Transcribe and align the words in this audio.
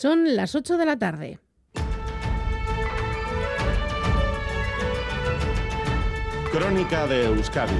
Son 0.00 0.36
las 0.36 0.54
8 0.54 0.78
de 0.78 0.86
la 0.86 0.96
tarde. 0.96 1.40
Crónica 6.52 7.08
de 7.08 7.24
Euskadi 7.24 7.74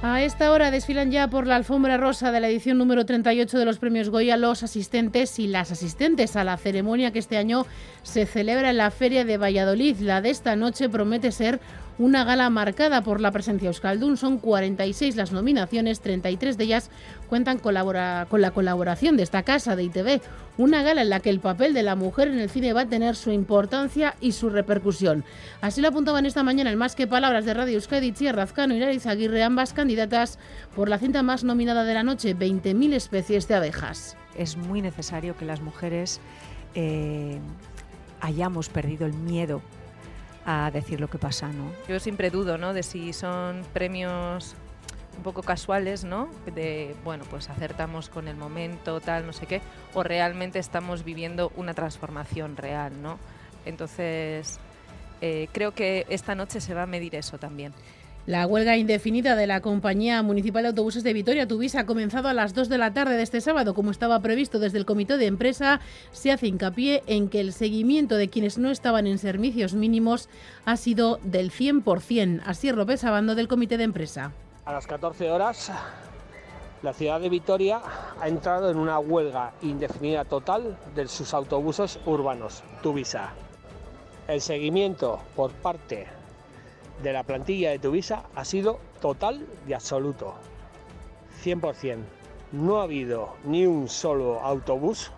A 0.00 0.22
esta 0.22 0.50
hora 0.50 0.70
desfilan 0.70 1.10
ya 1.10 1.28
por 1.28 1.46
la 1.46 1.56
alfombra 1.56 1.98
rosa 1.98 2.32
de 2.32 2.40
la 2.40 2.48
edición 2.48 2.78
número 2.78 3.04
38 3.04 3.58
de 3.58 3.64
los 3.66 3.78
premios 3.78 4.08
Goya 4.08 4.38
los 4.38 4.62
asistentes 4.62 5.38
y 5.38 5.46
las 5.46 5.72
asistentes 5.72 6.36
a 6.36 6.44
la 6.44 6.56
ceremonia 6.56 7.12
que 7.12 7.18
este 7.18 7.36
año 7.36 7.66
se 8.02 8.24
celebra 8.24 8.70
en 8.70 8.78
la 8.78 8.90
Feria 8.90 9.26
de 9.26 9.36
Valladolid. 9.36 9.98
La 9.98 10.22
de 10.22 10.30
esta 10.30 10.56
noche 10.56 10.88
promete 10.88 11.32
ser 11.32 11.60
una 11.98 12.24
gala 12.24 12.48
marcada 12.50 13.02
por 13.02 13.20
la 13.20 13.32
presencia 13.32 13.68
Euskaldun. 13.68 14.16
Son 14.16 14.38
46 14.38 15.16
las 15.16 15.32
nominaciones, 15.32 16.00
33 16.00 16.56
de 16.56 16.64
ellas 16.64 16.90
cuentan 17.28 17.58
con 17.58 17.74
la 17.74 18.26
colaboración 18.54 19.16
de 19.16 19.22
esta 19.22 19.42
casa 19.42 19.76
de 19.76 19.84
ITV. 19.84 20.20
Una 20.56 20.82
gala 20.82 21.02
en 21.02 21.10
la 21.10 21.20
que 21.20 21.30
el 21.30 21.40
papel 21.40 21.74
de 21.74 21.82
la 21.82 21.96
mujer 21.96 22.28
en 22.28 22.38
el 22.38 22.50
cine 22.50 22.72
va 22.72 22.82
a 22.82 22.88
tener 22.88 23.16
su 23.16 23.30
importancia 23.30 24.14
y 24.20 24.32
su 24.32 24.50
repercusión. 24.50 25.24
Así 25.60 25.80
lo 25.80 25.88
apuntaban 25.88 26.26
esta 26.26 26.42
mañana 26.42 26.70
en 26.70 26.78
Más 26.78 26.94
que 26.94 27.06
Palabras 27.06 27.44
de 27.44 27.54
Radio 27.54 27.74
Euskadi, 27.74 28.12
Tierra 28.12 28.42
Razcano 28.42 28.74
y 28.74 28.78
Nariz 28.78 29.06
Aguirre, 29.06 29.42
ambas 29.42 29.72
candidatas 29.72 30.38
por 30.74 30.88
la 30.88 30.98
cinta 30.98 31.22
más 31.22 31.44
nominada 31.44 31.84
de 31.84 31.94
la 31.94 32.02
noche, 32.02 32.36
20.000 32.36 32.92
especies 32.94 33.48
de 33.48 33.54
abejas. 33.54 34.16
Es 34.36 34.56
muy 34.56 34.82
necesario 34.82 35.36
que 35.36 35.44
las 35.44 35.60
mujeres 35.60 36.20
eh, 36.74 37.38
hayamos 38.20 38.68
perdido 38.68 39.06
el 39.06 39.12
miedo 39.14 39.62
a 40.50 40.70
decir 40.70 40.98
lo 40.98 41.10
que 41.10 41.18
pasa, 41.18 41.48
¿no? 41.48 41.70
Yo 41.86 42.00
siempre 42.00 42.30
dudo, 42.30 42.56
¿no? 42.56 42.72
De 42.72 42.82
si 42.82 43.12
son 43.12 43.62
premios 43.74 44.54
un 45.18 45.22
poco 45.22 45.42
casuales, 45.42 46.04
¿no? 46.04 46.30
De, 46.54 46.96
bueno, 47.04 47.24
pues 47.28 47.50
acertamos 47.50 48.08
con 48.08 48.28
el 48.28 48.36
momento, 48.36 48.98
tal, 49.00 49.26
no 49.26 49.34
sé 49.34 49.44
qué, 49.44 49.60
o 49.92 50.02
realmente 50.02 50.58
estamos 50.58 51.04
viviendo 51.04 51.52
una 51.56 51.74
transformación 51.74 52.56
real, 52.56 53.02
¿no? 53.02 53.18
Entonces, 53.66 54.58
eh, 55.20 55.48
creo 55.52 55.72
que 55.72 56.06
esta 56.08 56.34
noche 56.34 56.62
se 56.62 56.72
va 56.72 56.84
a 56.84 56.86
medir 56.86 57.14
eso 57.14 57.36
también. 57.36 57.74
La 58.28 58.46
huelga 58.46 58.76
indefinida 58.76 59.36
de 59.36 59.46
la 59.46 59.62
Compañía 59.62 60.22
Municipal 60.22 60.62
de 60.62 60.68
Autobuses 60.68 61.02
de 61.02 61.14
Vitoria 61.14 61.48
Tuvisa 61.48 61.80
ha 61.80 61.86
comenzado 61.86 62.28
a 62.28 62.34
las 62.34 62.52
2 62.52 62.68
de 62.68 62.76
la 62.76 62.92
tarde 62.92 63.16
de 63.16 63.22
este 63.22 63.40
sábado, 63.40 63.72
como 63.72 63.90
estaba 63.90 64.20
previsto 64.20 64.58
desde 64.58 64.76
el 64.76 64.84
comité 64.84 65.16
de 65.16 65.24
empresa. 65.24 65.80
Se 66.12 66.30
hace 66.30 66.46
hincapié 66.46 67.02
en 67.06 67.30
que 67.30 67.40
el 67.40 67.54
seguimiento 67.54 68.16
de 68.16 68.28
quienes 68.28 68.58
no 68.58 68.70
estaban 68.70 69.06
en 69.06 69.16
servicios 69.16 69.72
mínimos 69.72 70.28
ha 70.66 70.76
sido 70.76 71.18
del 71.22 71.50
100%. 71.50 72.42
Así 72.44 72.70
López 72.70 73.02
Abando 73.02 73.34
del 73.34 73.48
comité 73.48 73.78
de 73.78 73.84
empresa. 73.84 74.32
A 74.66 74.74
las 74.74 74.86
14 74.86 75.30
horas, 75.30 75.72
la 76.82 76.92
ciudad 76.92 77.22
de 77.22 77.30
Vitoria 77.30 77.80
ha 78.20 78.28
entrado 78.28 78.70
en 78.70 78.76
una 78.76 78.98
huelga 78.98 79.54
indefinida 79.62 80.26
total 80.26 80.76
de 80.94 81.08
sus 81.08 81.32
autobuses 81.32 81.98
urbanos, 82.04 82.62
Tuvisa. 82.82 83.32
El 84.26 84.42
seguimiento 84.42 85.18
por 85.34 85.50
parte 85.52 86.17
de 87.02 87.12
la 87.12 87.22
plantilla 87.22 87.70
de 87.70 87.78
Tuvisa 87.78 88.24
ha 88.34 88.44
sido 88.44 88.80
total 89.00 89.46
y 89.68 89.72
absoluto. 89.72 90.34
100%. 91.44 91.98
No 92.52 92.80
ha 92.80 92.84
habido 92.84 93.36
ni 93.44 93.66
un 93.66 93.88
solo 93.88 94.40
autobús 94.40 95.12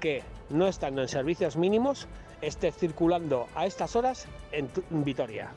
que, 0.00 0.22
no 0.50 0.68
estando 0.68 1.02
en 1.02 1.08
servicios 1.08 1.56
mínimos, 1.56 2.06
esté 2.42 2.72
circulando 2.72 3.48
a 3.54 3.66
estas 3.66 3.96
horas 3.96 4.26
en, 4.52 4.68
Vitoria. 4.90 5.50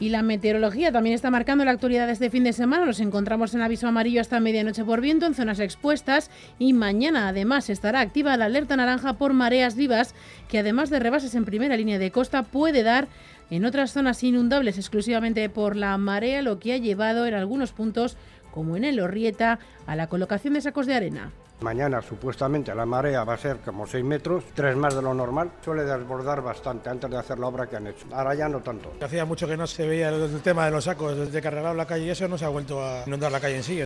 Y 0.00 0.10
la 0.10 0.22
meteorología 0.22 0.92
también 0.92 1.14
está 1.14 1.28
marcando 1.28 1.64
la 1.64 1.72
actualidad 1.72 2.06
de 2.06 2.12
este 2.12 2.30
fin 2.30 2.44
de 2.44 2.52
semana. 2.52 2.86
Nos 2.86 3.00
encontramos 3.00 3.52
en 3.54 3.62
aviso 3.62 3.88
amarillo 3.88 4.20
hasta 4.20 4.38
medianoche 4.38 4.84
por 4.84 5.00
viento 5.00 5.26
en 5.26 5.34
zonas 5.34 5.58
expuestas 5.58 6.30
y 6.60 6.72
mañana 6.72 7.26
además 7.26 7.68
estará 7.68 8.00
activa 8.00 8.36
la 8.36 8.44
alerta 8.44 8.76
naranja 8.76 9.14
por 9.14 9.32
mareas 9.32 9.74
vivas 9.74 10.14
que 10.48 10.60
además 10.60 10.90
de 10.90 11.00
rebases 11.00 11.34
en 11.34 11.44
primera 11.44 11.76
línea 11.76 11.98
de 11.98 12.12
costa 12.12 12.44
puede 12.44 12.84
dar 12.84 13.08
en 13.50 13.64
otras 13.64 13.92
zonas 13.92 14.22
inundables 14.22 14.78
exclusivamente 14.78 15.48
por 15.48 15.76
la 15.76 15.96
marea, 15.98 16.42
lo 16.42 16.58
que 16.58 16.72
ha 16.72 16.78
llevado 16.78 17.26
en 17.26 17.34
algunos 17.34 17.72
puntos, 17.72 18.16
como 18.52 18.76
en 18.76 18.84
el 18.84 19.00
Orrieta, 19.00 19.58
a 19.86 19.96
la 19.96 20.08
colocación 20.08 20.54
de 20.54 20.60
sacos 20.60 20.86
de 20.86 20.94
arena. 20.94 21.32
Mañana 21.60 22.00
supuestamente 22.00 22.72
la 22.72 22.86
marea 22.86 23.24
va 23.24 23.34
a 23.34 23.38
ser 23.38 23.56
como 23.58 23.84
6 23.84 24.04
metros, 24.04 24.44
3 24.54 24.76
más 24.76 24.94
de 24.94 25.02
lo 25.02 25.12
normal. 25.12 25.50
Suele 25.64 25.82
desbordar 25.82 26.40
bastante 26.40 26.88
antes 26.88 27.10
de 27.10 27.16
hacer 27.16 27.38
la 27.38 27.48
obra 27.48 27.66
que 27.66 27.76
han 27.76 27.88
hecho. 27.88 28.06
Ahora 28.12 28.34
ya 28.36 28.48
no 28.48 28.60
tanto. 28.60 28.92
Hacía 29.02 29.24
mucho 29.24 29.48
que 29.48 29.56
no 29.56 29.66
se 29.66 29.86
veía 29.86 30.10
el 30.10 30.40
tema 30.40 30.66
de 30.66 30.70
los 30.70 30.84
sacos, 30.84 31.16
desde 31.16 31.42
que 31.42 31.48
arreglaron 31.48 31.76
la 31.76 31.86
calle 31.86 32.06
y 32.06 32.10
eso 32.10 32.28
no 32.28 32.38
se 32.38 32.44
ha 32.44 32.48
vuelto 32.48 32.80
a 32.84 33.02
inundar 33.06 33.32
la 33.32 33.40
calle 33.40 33.56
en 33.56 33.62
sí. 33.64 33.84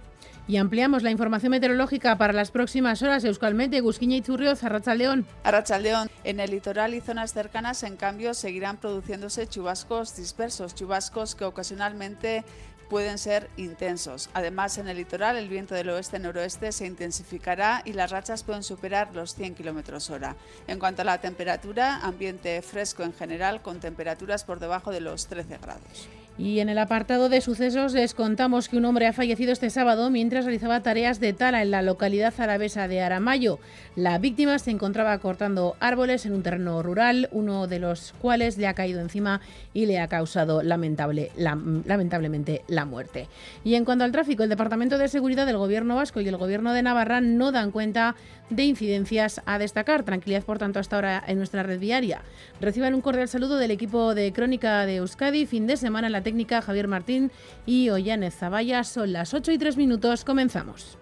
Y 0.49 0.57
ampliamos 0.57 1.05
la 1.05 1.11
información 1.11 1.53
meteorológica 1.53 2.19
para 2.19 2.33
las 2.33 2.51
próximas 2.51 3.01
horas. 3.03 3.25
Euskalmete, 3.25 3.81
Gusquiña 3.81 4.17
y 4.17 4.23
Churrioz, 4.23 4.65
Arrachaldeón. 4.65 5.25
Arrachaldeón. 5.45 6.11
En 6.25 6.41
el 6.41 6.51
litoral 6.51 6.95
y 6.95 7.01
zonas 7.01 7.33
cercanas, 7.33 7.85
en 7.85 7.97
cambio, 7.97 8.35
seguirán 8.35 8.77
produciéndose 8.77 9.47
chubascos 9.47 10.17
dispersos, 10.17 10.75
chubascos 10.75 11.37
que 11.37 11.45
ocasionalmente 11.45 12.45
pueden 12.93 13.17
ser 13.17 13.49
intensos. 13.57 14.29
Además, 14.35 14.77
en 14.77 14.87
el 14.87 14.99
litoral 14.99 15.39
el 15.39 15.49
viento 15.49 15.75
del 15.75 15.89
oeste-noroeste 15.89 16.73
se 16.73 16.85
intensificará 16.85 17.81
y 17.87 17.95
las 17.95 18.11
rachas 18.11 18.43
pueden 18.43 18.63
superar 18.63 19.09
los 19.15 19.35
100 19.35 19.55
km 19.55 20.11
hora. 20.11 20.37
En 20.67 20.79
cuanto 20.79 21.01
a 21.01 21.07
la 21.07 21.19
temperatura, 21.19 22.01
ambiente 22.03 22.61
fresco 22.61 23.03
en 23.03 23.15
general 23.15 23.63
con 23.63 23.81
temperaturas 23.81 24.45
por 24.45 24.61
debajo 24.61 24.91
de 24.91 25.01
los 25.01 25.27
13 25.27 25.57
grados. 25.57 26.07
Y 26.39 26.61
en 26.61 26.71
el 26.71 26.79
apartado 26.79 27.29
de 27.29 27.41
sucesos 27.41 27.93
les 27.93 28.15
contamos 28.15 28.69
que 28.69 28.79
un 28.79 28.87
hombre 28.87 29.07
ha 29.07 29.13
fallecido 29.13 29.53
este 29.53 29.69
sábado 29.69 30.11
mientras 30.11 30.45
realizaba 30.45 30.83
tareas 30.83 31.21
de 31.21 31.35
tala 31.35 31.63
en 31.63 31.71
la 31.71 31.83
localidad 31.83 32.33
arabesa 32.39 32.89
de 32.89 33.03
Aramayo. 33.03 33.59
La 33.97 34.19
víctima 34.19 34.59
se 34.59 34.71
encontraba 34.71 35.17
cortando 35.19 35.77
árboles 35.79 36.25
en 36.25 36.33
un 36.33 36.43
terreno 36.43 36.83
rural, 36.83 37.29
uno 37.33 37.67
de 37.67 37.79
los 37.79 38.15
cuales 38.21 38.57
le 38.57 38.67
ha 38.67 38.75
caído 38.75 39.01
encima 39.01 39.43
y 39.75 39.85
le 39.85 40.01
ha 40.01 40.09
causado 40.09 40.63
lamentable, 40.63 41.31
lamentablemente 41.37 42.63
la 42.67 42.87
muerte. 42.87 43.29
Y 43.63 43.75
en 43.75 43.85
cuanto 43.85 44.05
al 44.05 44.13
tráfico, 44.13 44.43
el 44.43 44.49
Departamento 44.49 44.97
de 44.97 45.09
Seguridad 45.09 45.45
del 45.45 45.59
Gobierno 45.59 45.97
Vasco 45.97 46.23
y 46.23 46.29
el 46.29 46.39
Gobierno 46.39 46.73
de 46.73 46.83
Navarra 46.83 47.21
no 47.21 47.53
dan 47.53 47.71
cuenta 47.71 48.17
de 48.49 48.65
incidencias 48.65 49.41
a 49.47 49.59
destacar. 49.59 50.03
Tranquilidad, 50.03 50.43
por 50.43 50.59
tanto, 50.59 50.79
hasta 50.79 50.97
ahora 50.97 51.23
en 51.27 51.39
nuestra 51.39 51.63
red 51.63 51.79
diaria. 51.79 52.23
Reciban 52.61 52.95
un 52.95 53.01
cordial 53.01 53.29
saludo 53.29 53.57
del 53.57 53.71
equipo 53.71 54.15
de 54.15 54.33
Crónica 54.33 54.85
de 54.87 54.97
Euskadi. 54.97 55.47
Fin 55.47 55.67
de 55.67 55.77
semana 55.77 56.09
en 56.09 56.13
la 56.13 56.22
técnica 56.23 56.63
Javier 56.63 56.89
Martín 56.89 57.31
y 57.67 57.91
Ollánez 57.91 58.35
Zavalla. 58.35 58.85
Son 58.85 59.13
las 59.13 59.35
8 59.35 59.53
y 59.53 59.59
3 59.59 59.77
minutos. 59.77 60.25
Comenzamos. 60.25 60.99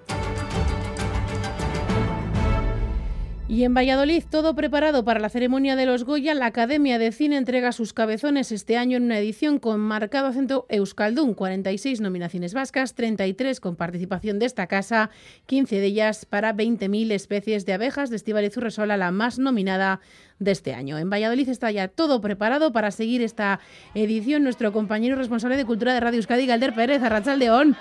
Y 3.50 3.64
en 3.64 3.74
Valladolid, 3.74 4.22
todo 4.30 4.54
preparado 4.54 5.04
para 5.04 5.18
la 5.18 5.28
ceremonia 5.28 5.74
de 5.74 5.84
los 5.84 6.04
Goya, 6.04 6.34
la 6.34 6.46
Academia 6.46 7.00
de 7.00 7.10
Cine 7.10 7.36
entrega 7.36 7.72
sus 7.72 7.92
cabezones 7.92 8.52
este 8.52 8.76
año 8.76 8.96
en 8.96 9.02
una 9.02 9.18
edición 9.18 9.58
con 9.58 9.80
marcado 9.80 10.28
acento 10.28 10.66
Euskaldun, 10.68 11.34
46 11.34 12.00
nominaciones 12.00 12.54
vascas, 12.54 12.94
33 12.94 13.58
con 13.58 13.74
participación 13.74 14.38
de 14.38 14.46
esta 14.46 14.68
casa, 14.68 15.10
15 15.46 15.80
de 15.80 15.86
ellas 15.86 16.26
para 16.26 16.54
20.000 16.54 17.10
especies 17.10 17.66
de 17.66 17.72
abejas 17.72 18.08
de 18.08 18.16
Estíbaliz 18.16 18.56
Urresola, 18.56 18.96
la 18.96 19.10
más 19.10 19.40
nominada 19.40 19.98
de 20.38 20.52
este 20.52 20.72
año. 20.72 20.96
En 20.98 21.10
Valladolid 21.10 21.48
está 21.48 21.72
ya 21.72 21.88
todo 21.88 22.20
preparado 22.20 22.72
para 22.72 22.92
seguir 22.92 23.20
esta 23.20 23.58
edición. 23.96 24.44
Nuestro 24.44 24.72
compañero 24.72 25.16
responsable 25.16 25.56
de 25.56 25.64
Cultura 25.64 25.92
de 25.92 25.98
Radio 25.98 26.18
Euskadi, 26.18 26.46
Galder 26.46 26.72
Pérez, 26.72 27.02
Arrachaldeón. 27.02 27.76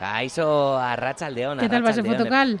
Caiso, 0.00 0.76
Arrachaldeón. 0.76 1.58
¿Qué 1.60 1.68
tal 1.68 1.86
va 1.86 1.90
ese 1.90 2.02
fotocal? 2.02 2.60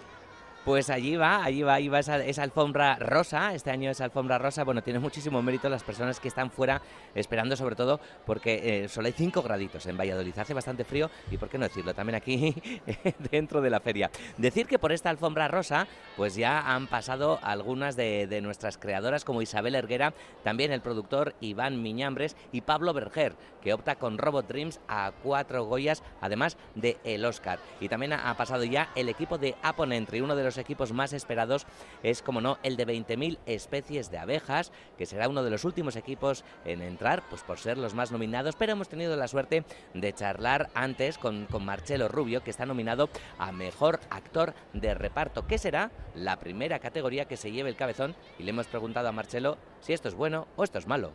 Pues 0.64 0.90
allí 0.90 1.16
va, 1.16 1.42
allí 1.42 1.64
va, 1.64 1.74
allí 1.74 1.88
va 1.88 1.98
esa, 1.98 2.42
alfombra 2.42 2.94
rosa. 2.94 3.52
Este 3.52 3.72
año 3.72 3.90
esa 3.90 4.04
alfombra 4.04 4.38
rosa, 4.38 4.62
bueno, 4.62 4.80
tiene 4.80 5.00
muchísimo 5.00 5.42
mérito 5.42 5.68
las 5.68 5.82
personas 5.82 6.20
que 6.20 6.28
están 6.28 6.52
fuera 6.52 6.80
esperando, 7.16 7.56
sobre 7.56 7.74
todo 7.74 7.98
porque 8.24 8.84
eh, 8.84 8.88
solo 8.88 9.08
hay 9.08 9.12
5 9.12 9.42
graditos 9.42 9.86
en 9.86 9.96
Valladolid. 9.96 10.38
Hace 10.38 10.54
bastante 10.54 10.84
frío 10.84 11.10
y, 11.32 11.36
¿por 11.36 11.48
qué 11.48 11.58
no 11.58 11.64
decirlo? 11.64 11.94
También 11.94 12.14
aquí 12.14 12.54
dentro 13.32 13.60
de 13.60 13.70
la 13.70 13.80
feria. 13.80 14.08
Decir 14.38 14.66
que 14.68 14.78
por 14.78 14.92
esta 14.92 15.10
alfombra 15.10 15.48
rosa, 15.48 15.88
pues 16.16 16.36
ya 16.36 16.60
han 16.60 16.86
pasado 16.86 17.40
algunas 17.42 17.96
de, 17.96 18.40
nuestras 18.40 18.78
creadoras, 18.78 19.24
como 19.24 19.42
Isabel 19.42 19.74
Erguera, 19.74 20.14
también 20.44 20.70
el 20.70 20.80
productor 20.80 21.34
Iván 21.40 21.82
Miñambres 21.82 22.36
y 22.52 22.60
Pablo 22.60 22.92
Berger, 22.92 23.34
que 23.62 23.74
opta 23.74 23.96
con 23.96 24.16
Robot 24.16 24.46
Dreams 24.46 24.80
a 24.86 25.12
cuatro 25.24 25.64
Goyas, 25.64 26.04
además 26.20 26.56
de 26.76 26.98
el 27.02 27.24
Oscar. 27.24 27.58
Y 27.80 27.88
también 27.88 28.12
ha 28.12 28.36
pasado 28.36 28.64
ya 28.64 28.90
el 28.94 29.08
equipo 29.08 29.38
de 29.38 29.56
Apon 29.62 29.92
Entry, 29.92 30.20
uno 30.20 30.36
de 30.36 30.44
los 30.44 30.51
equipos 30.58 30.92
más 30.92 31.12
esperados 31.12 31.66
es, 32.02 32.22
como 32.22 32.40
no, 32.40 32.58
el 32.62 32.76
de 32.76 32.86
20.000 32.86 33.38
especies 33.46 34.10
de 34.10 34.18
abejas, 34.18 34.72
que 34.98 35.06
será 35.06 35.28
uno 35.28 35.42
de 35.42 35.50
los 35.50 35.64
últimos 35.64 35.96
equipos 35.96 36.44
en 36.64 36.82
entrar, 36.82 37.22
pues 37.28 37.42
por 37.42 37.58
ser 37.58 37.78
los 37.78 37.94
más 37.94 38.12
nominados, 38.12 38.56
pero 38.56 38.72
hemos 38.72 38.88
tenido 38.88 39.16
la 39.16 39.28
suerte 39.28 39.64
de 39.94 40.12
charlar 40.12 40.70
antes 40.74 41.18
con, 41.18 41.46
con 41.46 41.64
Marcelo 41.64 42.08
Rubio, 42.08 42.42
que 42.42 42.50
está 42.50 42.66
nominado 42.66 43.08
a 43.38 43.52
Mejor 43.52 44.00
Actor 44.10 44.54
de 44.72 44.94
Reparto, 44.94 45.46
que 45.46 45.58
será 45.58 45.90
la 46.14 46.38
primera 46.38 46.78
categoría 46.78 47.26
que 47.26 47.36
se 47.36 47.52
lleve 47.52 47.70
el 47.70 47.76
cabezón, 47.76 48.14
y 48.38 48.42
le 48.42 48.50
hemos 48.50 48.66
preguntado 48.66 49.08
a 49.08 49.12
Marcelo 49.12 49.58
si 49.80 49.92
esto 49.92 50.08
es 50.08 50.14
bueno 50.14 50.46
o 50.56 50.64
esto 50.64 50.78
es 50.78 50.86
malo. 50.86 51.12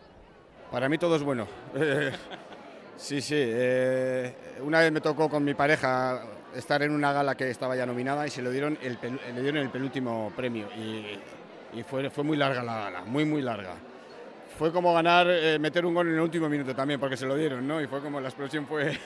Para 0.71 0.89
mí 0.89 0.97
todo 0.97 1.15
es 1.15 1.23
bueno. 1.23 1.47
sí, 2.97 3.21
sí. 3.21 3.35
Eh, 3.37 4.35
una 4.61 4.79
vez 4.79 4.91
me 4.91 5.01
tocó 5.01 5.29
con 5.29 5.43
mi 5.43 5.53
pareja 5.53 6.23
estar 6.57 6.81
en 6.83 6.91
una 6.91 7.13
gala 7.13 7.35
que 7.35 7.49
estaba 7.49 7.75
ya 7.75 7.85
nominada 7.85 8.25
y 8.25 8.29
se 8.29 8.41
lo 8.41 8.51
dieron 8.51 8.77
el, 8.81 8.97
le 9.35 9.41
dieron 9.41 9.61
el 9.61 9.69
penúltimo 9.69 10.31
premio 10.35 10.67
y, 10.75 11.83
fue, 11.83 12.09
fue 12.09 12.23
muy 12.23 12.37
larga 12.37 12.63
la 12.63 12.75
gala, 12.75 13.01
muy 13.03 13.25
muy 13.25 13.41
larga. 13.41 13.75
Fue 14.57 14.71
como 14.71 14.91
ganar, 14.93 15.27
eh, 15.29 15.59
meter 15.59 15.85
un 15.85 15.93
gol 15.93 16.07
en 16.07 16.15
el 16.15 16.21
último 16.21 16.49
minuto 16.49 16.73
también, 16.73 16.99
porque 16.99 17.15
se 17.15 17.27
lo 17.27 17.35
dieron, 17.35 17.67
¿no? 17.67 17.79
Y 17.79 17.85
fue 17.85 18.01
como 18.01 18.19
la 18.19 18.29
explosión 18.29 18.65
fue... 18.65 18.97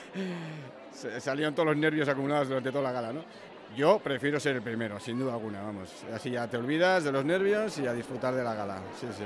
salieron 1.18 1.54
todos 1.54 1.66
los 1.66 1.76
nervios 1.76 2.08
acumulados 2.08 2.48
durante 2.48 2.70
toda 2.70 2.84
la 2.84 2.92
gala, 2.92 3.12
¿no? 3.12 3.22
Yo 3.76 3.98
prefiero 3.98 4.40
ser 4.40 4.56
el 4.56 4.62
primero, 4.62 4.98
sin 4.98 5.18
duda 5.18 5.34
alguna, 5.34 5.60
vamos. 5.60 6.04
Así 6.14 6.30
ya 6.30 6.48
te 6.48 6.56
olvidas 6.56 7.04
de 7.04 7.12
los 7.12 7.24
nervios 7.24 7.78
y 7.78 7.86
a 7.86 7.92
disfrutar 7.92 8.34
de 8.34 8.44
la 8.44 8.54
gala. 8.54 8.80
Sí, 8.98 9.06
sí 9.10 9.24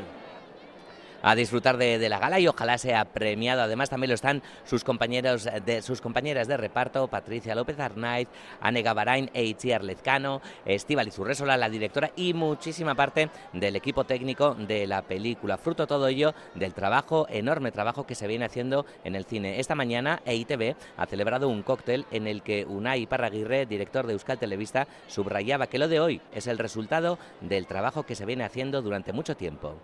a 1.27 1.35
disfrutar 1.35 1.77
de, 1.77 2.09
la 2.09 2.21
gala 2.21 2.39
y 2.39 2.47
ojalá 2.47 2.79
sea 2.79 3.05
premiado. 3.05 3.61
Además 3.61 3.91
también 3.91 4.11
lo 4.11 4.15
están 4.15 4.45
sus 4.65 4.85
compañeros 4.85 5.49
de 5.65 5.83
sus 5.83 6.01
compañeras 6.01 6.47
de 6.47 6.57
reparto, 6.57 7.09
Patricia 7.09 7.57
López 7.57 7.81
Arnaiz, 7.81 8.29
Anne 8.61 8.83
Gavarain 8.83 9.29
e 9.35 9.43
Itziar 9.43 9.83
Lezcano, 9.83 10.41
Estíbal 10.65 11.09
Izurresola, 11.09 11.57
la 11.57 11.69
directora 11.69 12.13
y 12.15 12.33
muchísima 12.33 12.95
parte 12.95 13.29
del 13.53 13.75
equipo 13.75 14.05
técnico 14.05 14.55
de 14.55 14.87
la 14.87 15.03
película. 15.03 15.57
Fruto 15.59 15.89
todo 15.89 16.07
ello 16.07 16.33
del 16.55 16.75
trabajo, 16.75 17.27
enorme 17.29 17.73
trabajo 17.73 18.07
que 18.07 18.15
se 18.15 18.29
viene 18.29 18.45
haciendo 18.45 18.87
en 19.03 19.17
el 19.17 19.25
cine. 19.25 19.59
Esta 19.59 19.75
mañana 19.75 20.23
EITV 20.27 20.77
ha 20.97 21.07
celebrado 21.07 21.49
un 21.49 21.65
cóctel 21.65 22.07
en 22.13 22.29
el 22.29 22.43
que 22.43 22.65
Unai 22.67 23.07
Parraguirre, 23.07 23.67
director 23.67 24.07
de 24.07 24.13
Euskal 24.13 24.39
Televista, 24.39 24.87
subrayaba 25.09 25.67
que 25.67 25.81
lo 25.81 25.89
de 25.89 25.99
hoy 25.99 26.21
es 26.33 26.47
el 26.47 26.59
resultado 26.59 27.19
del 27.41 27.67
trabajo 27.67 28.05
que 28.05 28.15
se 28.15 28.27
viene 28.27 28.45
haciendo 28.45 28.81
durante 28.81 29.13
mucho 29.13 29.37
tiempo. 29.37 29.75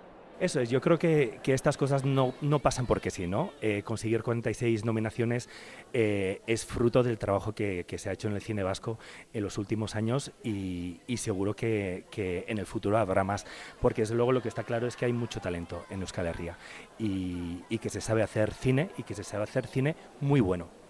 Eso 0.43 0.59
es, 0.59 0.71
yo 0.71 0.81
creo 0.81 0.99
que, 0.99 1.39
estas 1.47 1.77
cosas 1.77 2.05
no, 2.05 2.33
pasan 2.61 2.85
porque 2.85 3.13
sí, 3.13 3.29
¿no? 3.29 3.53
Eh, 3.61 3.85
conseguir 3.85 4.25
46 4.25 4.85
nominaciones 4.85 5.49
eh, 5.93 6.43
es 6.49 6.65
fruto 6.65 7.05
del 7.05 7.17
trabajo 7.17 7.55
que, 7.55 7.87
se 7.97 8.11
ha 8.11 8.13
hecho 8.13 8.27
en 8.27 8.35
el 8.35 8.43
cine 8.43 8.65
vasco 8.65 8.99
en 9.33 9.45
los 9.45 9.57
últimos 9.57 9.95
años 9.95 10.33
y, 10.43 10.99
seguro 11.17 11.55
que, 11.55 12.07
en 12.49 12.59
el 12.59 12.67
futuro 12.67 12.99
habrá 12.99 13.23
más, 13.23 13.47
porque 13.81 14.03
desde 14.03 14.17
luego 14.17 14.33
lo 14.33 14.43
que 14.43 14.49
está 14.49 14.65
claro 14.65 14.89
es 14.89 14.97
que 14.97 15.05
hay 15.05 15.13
mucho 15.13 15.41
talento 15.41 15.87
en 15.91 16.01
Euskal 16.01 16.27
Herria 16.27 16.59
y, 16.99 17.63
y 17.69 17.79
que 17.79 17.89
se 17.89 18.01
sabe 18.01 18.25
hacer 18.25 18.53
cine 18.53 18.91
y 18.99 19.05
que 19.05 19.15
se 19.15 19.23
sabe 19.23 19.45
hacer 19.45 19.69
cine 19.69 19.95
muy 20.21 20.41
bueno. 20.41 20.82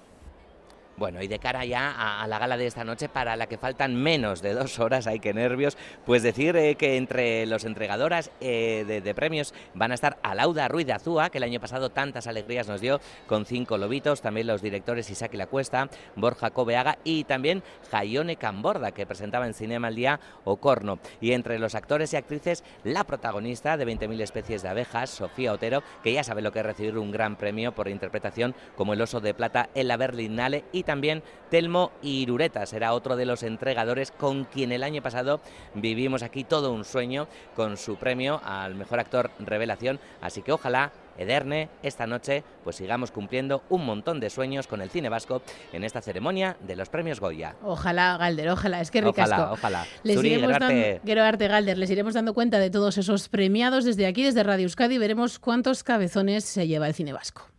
Bueno, 0.96 1.22
y 1.22 1.28
de 1.28 1.38
cara 1.38 1.64
ya 1.64 2.20
a, 2.22 2.26
la 2.26 2.38
gala 2.38 2.56
de 2.56 2.66
esta 2.66 2.84
noche, 2.84 3.08
para 3.08 3.34
la 3.36 3.46
que 3.46 3.56
faltan 3.56 3.94
menos 3.94 4.42
de 4.42 4.52
dos 4.52 4.78
horas, 4.78 5.06
hay 5.06 5.20
que 5.20 5.32
nervios, 5.32 5.78
pues 6.04 6.22
decir 6.22 6.54
eh, 6.56 6.74
que 6.74 6.96
entre 6.96 7.46
los 7.46 7.64
entregadoras 7.64 8.30
eh, 8.40 8.84
de, 8.86 9.14
premios 9.14 9.54
van 9.74 9.90
a 9.90 9.94
estar 9.94 10.18
Alauda 10.22 10.68
Ruiz 10.68 10.86
de 10.86 10.92
Azúa, 10.92 11.30
que 11.30 11.38
el 11.38 11.44
año 11.44 11.60
pasado 11.60 11.90
tantas 11.90 12.26
alegrías 12.26 12.68
nos 12.68 12.80
dio 12.80 13.00
con 13.26 13.46
cinco 13.46 13.78
lobitos, 13.78 14.20
también 14.20 14.46
los 14.46 14.60
directores 14.60 15.08
Isaac 15.10 15.32
La 15.34 15.46
Cuesta, 15.46 15.88
Borja 16.14 16.50
Cobeaga 16.50 16.98
y 17.04 17.24
también 17.24 17.62
Jaione 17.90 18.36
Camborda, 18.36 18.92
que 18.92 19.06
presentaba 19.06 19.46
en 19.46 19.54
Cinema 19.54 19.88
al 19.88 19.96
Día 19.96 20.20
Ocorno. 20.44 20.98
Y 21.20 21.32
entre 21.32 21.58
los 21.58 21.74
actores 21.74 22.12
y 22.12 22.16
actrices, 22.16 22.64
la 22.84 23.04
protagonista 23.04 23.76
de 23.76 23.86
20.000 23.86 24.20
especies 24.20 24.62
de 24.62 24.68
abejas, 24.68 25.10
Sofía 25.10 25.52
Otero, 25.52 25.82
que 26.02 26.12
ya 26.12 26.22
sabe 26.22 26.42
lo 26.42 26.52
que 26.52 26.60
es 26.60 26.66
recibir 26.66 26.98
un 26.98 27.10
gran 27.10 27.36
premio 27.36 27.72
por 27.72 27.88
interpretación 27.88 28.54
como 28.76 28.92
el 28.92 29.00
oso 29.00 29.20
de 29.20 29.34
plata 29.34 29.70
en 29.74 29.88
la 29.88 29.96
Berlinale 29.96 30.64
y 30.72 30.81
también 30.82 31.22
Telmo 31.50 31.92
Irureta 32.02 32.64
será 32.66 32.94
otro 32.94 33.16
de 33.16 33.26
los 33.26 33.42
entregadores 33.42 34.10
con 34.10 34.44
quien 34.44 34.72
el 34.72 34.82
año 34.82 35.02
pasado 35.02 35.40
vivimos 35.74 36.22
aquí 36.22 36.44
todo 36.44 36.72
un 36.72 36.84
sueño 36.84 37.28
con 37.54 37.76
su 37.76 37.96
premio 37.96 38.40
al 38.44 38.74
mejor 38.74 39.00
actor 39.00 39.30
revelación, 39.38 40.00
así 40.20 40.42
que 40.42 40.52
ojalá 40.52 40.92
Ederne, 41.18 41.68
esta 41.82 42.06
noche 42.06 42.42
pues 42.64 42.76
sigamos 42.76 43.10
cumpliendo 43.10 43.62
un 43.68 43.84
montón 43.84 44.20
de 44.20 44.30
sueños 44.30 44.66
con 44.66 44.80
el 44.80 44.90
cine 44.90 45.08
vasco 45.08 45.42
en 45.72 45.84
esta 45.84 46.00
ceremonia 46.00 46.56
de 46.60 46.76
los 46.76 46.88
premios 46.88 47.20
Goya. 47.20 47.54
Ojalá, 47.62 48.16
Galder, 48.16 48.48
ojalá, 48.48 48.80
es 48.80 48.90
que 48.90 49.00
ricasco. 49.00 49.34
Ojalá, 49.34 49.52
ojalá. 49.52 49.86
Les 50.02 50.22
iremos 50.24 50.58
dando, 50.58 51.48
Galder, 51.48 51.78
les 51.78 51.90
iremos 51.90 52.14
dando 52.14 52.34
cuenta 52.34 52.58
de 52.58 52.70
todos 52.70 52.98
esos 52.98 53.28
premiados 53.28 53.84
desde 53.84 54.06
aquí, 54.06 54.22
desde 54.22 54.42
Radio 54.42 54.64
Euskadi, 54.64 54.94
y 54.94 54.98
veremos 54.98 55.38
cuántos 55.38 55.82
cabezones 55.84 56.44
se 56.44 56.66
lleva 56.66 56.86
el 56.86 56.94
cine 56.94 57.12
vasco. 57.12 57.51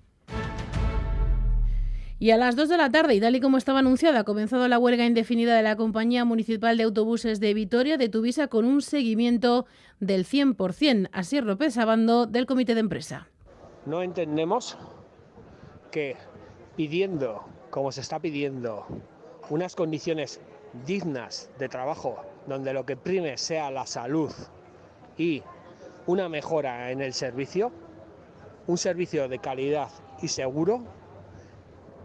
Y 2.23 2.31
a 2.31 2.37
las 2.37 2.55
2 2.55 2.69
de 2.69 2.77
la 2.77 2.89
tarde, 2.89 3.15
y 3.15 3.19
tal 3.19 3.35
y 3.35 3.41
como 3.41 3.57
estaba 3.57 3.79
anunciada, 3.79 4.21
ha 4.21 4.23
comenzado 4.23 4.65
la 4.69 4.79
huelga 4.79 5.05
indefinida 5.05 5.57
de 5.57 5.61
la 5.61 5.75
Compañía 5.75 6.23
Municipal 6.23 6.77
de 6.77 6.83
Autobuses 6.83 7.41
de 7.41 7.53
Vitoria 7.53 7.97
de 7.97 8.07
Tuvisa 8.07 8.47
con 8.47 8.63
un 8.63 8.81
seguimiento 8.81 9.65
del 9.99 10.25
100%. 10.25 11.09
Así 11.11 11.41
López 11.41 11.77
Abando, 11.77 12.25
del 12.25 12.45
Comité 12.45 12.75
de 12.75 12.79
Empresa. 12.79 13.27
No 13.85 14.01
entendemos 14.01 14.77
que 15.91 16.15
pidiendo, 16.77 17.43
como 17.69 17.91
se 17.91 17.99
está 17.99 18.21
pidiendo, 18.21 18.85
unas 19.49 19.75
condiciones 19.75 20.39
dignas 20.85 21.49
de 21.59 21.67
trabajo, 21.67 22.23
donde 22.47 22.71
lo 22.71 22.85
que 22.85 22.95
prime 22.95 23.37
sea 23.37 23.69
la 23.69 23.85
salud 23.85 24.31
y 25.17 25.43
una 26.07 26.29
mejora 26.29 26.89
en 26.89 27.01
el 27.01 27.11
servicio, 27.11 27.73
un 28.67 28.77
servicio 28.77 29.27
de 29.27 29.39
calidad 29.39 29.89
y 30.21 30.29
seguro, 30.29 30.85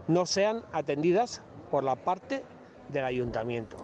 no 0.09 0.25
sean 0.25 0.63
atendidas 0.73 1.41
por 1.69 1.83
la 1.83 1.95
parte 1.95 2.43
del 2.91 3.05
ayuntamiento. 3.05 3.77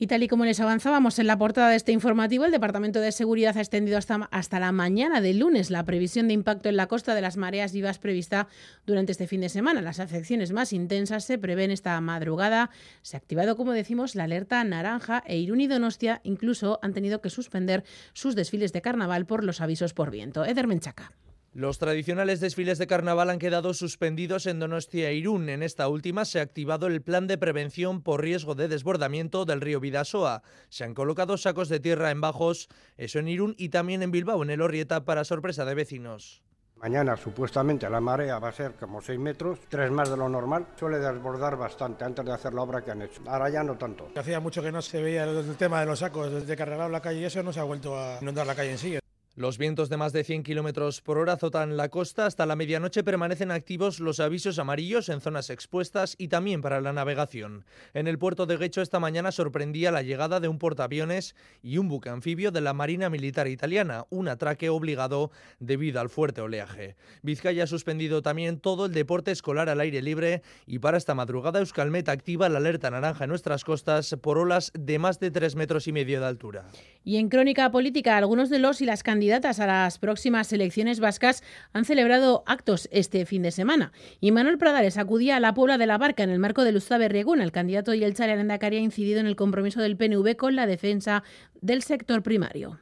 Y 0.00 0.06
tal 0.06 0.22
y 0.22 0.28
como 0.28 0.44
les 0.44 0.60
avanzábamos 0.60 1.18
en 1.18 1.26
la 1.26 1.38
portada 1.38 1.70
de 1.70 1.76
este 1.76 1.90
informativo, 1.90 2.44
el 2.44 2.52
Departamento 2.52 3.00
de 3.00 3.10
Seguridad 3.10 3.56
ha 3.56 3.60
extendido 3.60 3.98
hasta, 3.98 4.28
hasta, 4.30 4.60
la 4.60 4.70
mañana 4.70 5.20
del 5.20 5.40
lunes 5.40 5.70
la 5.70 5.84
previsión 5.84 6.28
de 6.28 6.34
impacto 6.34 6.68
en 6.68 6.76
la 6.76 6.86
costa 6.86 7.16
de 7.16 7.20
las 7.20 7.36
mareas 7.36 7.72
vivas 7.72 7.98
prevista 7.98 8.46
durante 8.86 9.10
este 9.10 9.26
fin 9.26 9.40
de 9.40 9.48
semana. 9.48 9.82
Las 9.82 9.98
afecciones 9.98 10.52
más 10.52 10.72
intensas 10.72 11.24
se 11.24 11.36
prevén 11.36 11.72
esta 11.72 12.00
madrugada. 12.00 12.70
Se 13.02 13.16
ha 13.16 13.18
activado, 13.18 13.56
como 13.56 13.72
decimos, 13.72 14.14
la 14.14 14.24
alerta 14.24 14.62
naranja 14.62 15.24
e 15.26 15.36
Irún 15.38 15.60
y 15.60 15.66
Donostia 15.66 16.20
incluso 16.22 16.78
han 16.80 16.94
tenido 16.94 17.20
que 17.20 17.30
suspender 17.30 17.82
sus 18.12 18.36
desfiles 18.36 18.72
de 18.72 18.82
carnaval 18.82 19.26
por 19.26 19.42
los 19.42 19.60
avisos 19.60 19.94
por 19.94 20.12
viento. 20.12 20.44
Eder 20.44 20.68
Menchaca. 20.68 21.12
Los 21.54 21.78
tradicionales 21.78 22.40
desfiles 22.40 22.78
de 22.78 22.86
carnaval 22.86 23.30
han 23.30 23.38
quedado 23.38 23.72
suspendidos 23.72 24.46
en 24.46 24.58
Donostia 24.58 25.10
e 25.10 25.14
Irún. 25.14 25.48
En 25.48 25.62
esta 25.62 25.88
última 25.88 26.24
se 26.24 26.40
ha 26.40 26.42
activado 26.42 26.86
el 26.86 27.00
plan 27.02 27.26
de 27.26 27.38
prevención 27.38 28.02
por 28.02 28.22
riesgo 28.22 28.54
de 28.54 28.68
desbordamiento 28.68 29.44
del 29.44 29.62
río 29.62 29.80
Vidasoa. 29.80 30.42
Se 30.68 30.84
han 30.84 30.94
colocado 30.94 31.38
sacos 31.38 31.68
de 31.68 31.80
tierra 31.80 32.10
en 32.10 32.20
Bajos, 32.20 32.68
eso 32.96 33.18
en 33.18 33.28
Irún 33.28 33.54
y 33.58 33.70
también 33.70 34.02
en 34.02 34.10
Bilbao, 34.10 34.42
en 34.42 34.50
el 34.50 34.60
Orrieta, 34.60 35.04
para 35.04 35.24
sorpresa 35.24 35.64
de 35.64 35.74
vecinos. 35.74 36.42
Mañana 36.76 37.16
supuestamente 37.16 37.90
la 37.90 38.00
marea 38.00 38.38
va 38.38 38.50
a 38.50 38.52
ser 38.52 38.74
como 38.74 39.00
6 39.00 39.18
metros, 39.18 39.58
3 39.68 39.90
más 39.90 40.10
de 40.10 40.16
lo 40.16 40.28
normal. 40.28 40.66
Suele 40.78 40.98
desbordar 40.98 41.56
bastante 41.56 42.04
antes 42.04 42.24
de 42.24 42.32
hacer 42.32 42.54
la 42.54 42.62
obra 42.62 42.84
que 42.84 42.92
han 42.92 43.02
hecho. 43.02 43.20
Ahora 43.26 43.48
ya 43.48 43.64
no 43.64 43.76
tanto. 43.76 44.10
Hacía 44.14 44.38
mucho 44.38 44.62
que 44.62 44.70
no 44.70 44.80
se 44.80 45.02
veía 45.02 45.24
el 45.24 45.56
tema 45.56 45.80
de 45.80 45.86
los 45.86 45.98
sacos 45.98 46.30
desde 46.30 46.54
que 46.54 46.62
arreglaron 46.62 46.92
la 46.92 47.00
calle 47.00 47.20
y 47.20 47.24
eso 47.24 47.42
no 47.42 47.52
se 47.52 47.58
ha 47.58 47.64
vuelto 47.64 47.98
a 47.98 48.18
inundar 48.20 48.46
la 48.46 48.54
calle 48.54 48.72
en 48.72 48.78
sí. 48.78 48.98
Los 49.38 49.56
vientos 49.56 49.88
de 49.88 49.96
más 49.96 50.12
de 50.12 50.24
100 50.24 50.42
kilómetros 50.42 51.00
por 51.00 51.16
hora 51.16 51.34
azotan 51.34 51.76
la 51.76 51.90
costa. 51.90 52.26
Hasta 52.26 52.44
la 52.44 52.56
medianoche 52.56 53.04
permanecen 53.04 53.52
activos 53.52 54.00
los 54.00 54.18
avisos 54.18 54.58
amarillos 54.58 55.08
en 55.08 55.20
zonas 55.20 55.48
expuestas 55.48 56.16
y 56.18 56.26
también 56.26 56.60
para 56.60 56.80
la 56.80 56.92
navegación. 56.92 57.64
En 57.94 58.08
el 58.08 58.18
puerto 58.18 58.46
de 58.46 58.56
Guecho 58.56 58.82
esta 58.82 58.98
mañana 58.98 59.30
sorprendía 59.30 59.92
la 59.92 60.02
llegada 60.02 60.40
de 60.40 60.48
un 60.48 60.58
portaaviones 60.58 61.36
y 61.62 61.78
un 61.78 61.86
buque 61.86 62.08
anfibio 62.08 62.50
de 62.50 62.62
la 62.62 62.72
Marina 62.72 63.10
Militar 63.10 63.46
Italiana, 63.46 64.06
un 64.10 64.26
atraque 64.26 64.70
obligado 64.70 65.30
debido 65.60 66.00
al 66.00 66.08
fuerte 66.08 66.40
oleaje. 66.40 66.96
Vizcaya 67.22 67.62
ha 67.62 67.68
suspendido 67.68 68.22
también 68.22 68.58
todo 68.58 68.86
el 68.86 68.92
deporte 68.92 69.30
escolar 69.30 69.68
al 69.68 69.78
aire 69.78 70.02
libre 70.02 70.42
y 70.66 70.80
para 70.80 70.98
esta 70.98 71.14
madrugada 71.14 71.60
Euskalmet 71.60 72.08
activa 72.08 72.48
la 72.48 72.58
alerta 72.58 72.90
naranja 72.90 73.22
en 73.22 73.30
nuestras 73.30 73.62
costas 73.62 74.16
por 74.20 74.36
olas 74.36 74.72
de 74.74 74.98
más 74.98 75.20
de 75.20 75.30
3 75.30 75.54
metros 75.54 75.86
y 75.86 75.92
medio 75.92 76.18
de 76.18 76.26
altura. 76.26 76.64
Y 77.04 77.18
en 77.18 77.28
crónica 77.28 77.70
política, 77.70 78.16
algunos 78.16 78.50
de 78.50 78.58
los 78.58 78.80
y 78.80 78.84
las 78.84 79.04
candidatas 79.04 79.27
candidatas 79.28 79.60
a 79.60 79.66
las 79.66 79.98
próximas 79.98 80.50
elecciones 80.54 81.00
vascas 81.00 81.42
han 81.74 81.84
celebrado 81.84 82.44
actos 82.46 82.88
este 82.90 83.26
fin 83.26 83.42
de 83.42 83.50
semana. 83.50 83.92
Y 84.20 84.32
Manuel 84.32 84.56
Pradales 84.56 84.96
acudía 84.96 85.36
a 85.36 85.40
la 85.40 85.52
Puebla 85.52 85.76
de 85.76 85.84
la 85.84 85.98
Barca 85.98 86.22
en 86.22 86.30
el 86.30 86.38
marco 86.38 86.64
del 86.64 86.76
Ustabe 86.76 87.10
Regún. 87.10 87.42
El 87.42 87.52
candidato 87.52 87.92
y 87.92 88.04
el 88.04 88.16
Arendacari 88.18 88.78
ha 88.78 88.80
incidido 88.80 89.20
en 89.20 89.26
el 89.26 89.36
compromiso 89.36 89.82
del 89.82 89.98
PNV 89.98 90.34
con 90.36 90.56
la 90.56 90.66
defensa 90.66 91.24
del 91.60 91.82
sector 91.82 92.22
primario. 92.22 92.80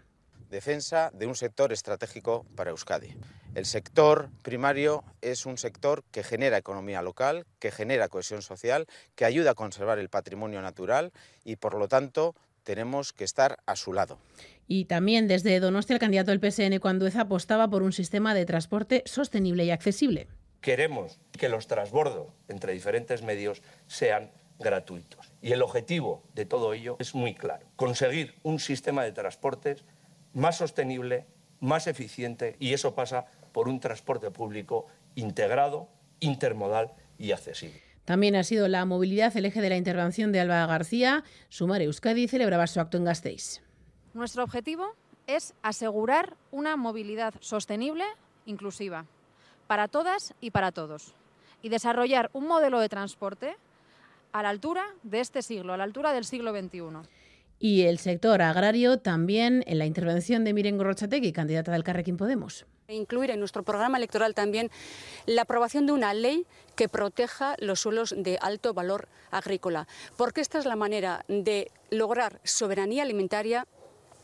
Defensa 0.49 1.11
de 1.12 1.26
un 1.26 1.35
sector 1.35 1.73
estratégico 1.73 2.47
para 2.55 2.71
Euskadi. 2.71 3.17
El 3.57 3.67
sector 3.67 4.29
primario 4.43 5.03
es 5.23 5.47
un 5.47 5.59
sector 5.59 6.05
que 6.12 6.23
genera 6.23 6.59
economía 6.59 7.03
local, 7.03 7.45
que 7.59 7.73
genera 7.73 8.09
cohesión 8.09 8.43
social, 8.43 8.87
que 9.17 9.25
ayuda 9.25 9.50
a 9.50 9.55
conservar 9.55 9.99
el 9.99 10.11
patrimonio 10.11 10.62
natural 10.62 11.11
y, 11.43 11.57
por 11.57 11.76
lo 11.76 11.88
tanto, 11.88 12.37
tenemos 12.66 13.12
que 13.12 13.25
estar 13.25 13.61
a 13.64 13.76
su 13.76 13.92
lado. 13.92 14.18
Y 14.66 14.87
también 14.87 15.28
desde 15.28 15.61
Donostia 15.61 15.94
el 15.94 16.00
candidato 16.00 16.32
del 16.32 16.40
PSN 16.40 16.80
Cuandueza 16.80 17.23
apostaba 17.23 17.70
por 17.70 17.85
un 17.85 17.92
sistema 17.92 18.35
de 18.35 18.44
transporte 18.44 19.04
sostenible 19.06 19.64
y 19.64 19.70
accesible. 19.70 20.26
Queremos 20.61 21.20
que 21.30 21.49
los 21.49 21.68
transbordos 21.68 22.26
entre 22.49 22.73
diferentes 22.73 23.23
medios 23.23 23.62
sean 23.87 24.32
gratuitos. 24.58 25.32
Y 25.40 25.52
el 25.52 25.62
objetivo 25.62 26.25
de 26.35 26.44
todo 26.44 26.75
ello 26.75 26.96
es 26.99 27.14
muy 27.14 27.35
claro, 27.35 27.66
conseguir 27.76 28.35
un 28.42 28.58
sistema 28.58 29.04
de 29.04 29.12
transportes 29.12 29.85
más 30.32 30.56
sostenible, 30.56 31.25
más 31.61 31.87
eficiente 31.87 32.56
y 32.58 32.73
eso 32.73 32.96
pasa 32.96 33.26
por 33.52 33.68
un 33.68 33.78
transporte 33.78 34.32
público 34.32 34.87
integrado, 35.14 35.88
intermodal 36.18 36.92
y 37.16 37.30
accesible. 37.30 37.86
También 38.06 38.36
ha 38.36 38.44
sido 38.44 38.68
la 38.68 38.84
movilidad 38.84 39.36
el 39.36 39.46
eje 39.46 39.60
de 39.60 39.68
la 39.68 39.76
intervención 39.76 40.30
de 40.30 40.38
Alba 40.38 40.64
García. 40.64 41.25
Sumar 41.48 41.82
Euskadi 41.82 42.28
celebraba 42.28 42.68
su 42.68 42.80
acto 42.80 42.96
en 42.96 43.04
Gasteiz. 43.04 43.60
Nuestro 44.14 44.44
objetivo 44.44 44.94
es 45.26 45.54
asegurar 45.62 46.36
una 46.52 46.76
movilidad 46.76 47.34
sostenible, 47.40 48.04
inclusiva, 48.46 49.06
para 49.66 49.88
todas 49.88 50.34
y 50.40 50.52
para 50.52 50.70
todos, 50.70 51.14
y 51.62 51.68
desarrollar 51.68 52.30
un 52.32 52.46
modelo 52.46 52.78
de 52.78 52.88
transporte 52.88 53.56
a 54.30 54.42
la 54.44 54.50
altura 54.50 54.84
de 55.02 55.18
este 55.18 55.42
siglo, 55.42 55.72
a 55.72 55.76
la 55.76 55.84
altura 55.84 56.12
del 56.12 56.25
siglo 56.25 56.52
XXI. 56.52 57.08
Y 57.58 57.82
el 57.82 57.98
sector 57.98 58.40
agrario 58.40 58.98
también 58.98 59.64
en 59.66 59.78
la 59.78 59.86
intervención 59.86 60.44
de 60.44 60.52
Miren 60.52 60.78
Gorrochategui, 60.78 61.32
candidata 61.32 61.72
del 61.72 61.82
Carrequín 61.82 62.16
Podemos. 62.16 62.66
Incluir 62.88 63.31
en 63.31 63.40
nuestro 63.40 63.64
programa 63.64 63.99
electoral 63.99 64.35
también 64.35 64.71
la 65.26 65.43
aprobación 65.43 65.87
de 65.87 65.93
una 65.93 66.14
ley 66.14 66.47
que 66.76 66.88
proteja 66.88 67.57
los 67.59 67.81
suelos 67.81 68.14
de 68.16 68.38
alto 68.40 68.75
valor 68.75 69.09
agrícola, 69.33 69.88
porque 70.16 70.40
esta 70.40 70.61
es 70.61 70.66
la 70.66 70.76
manera 70.76 71.25
de 71.26 71.73
lograr 71.90 72.40
soberanía 72.45 73.02
alimentaria 73.02 73.66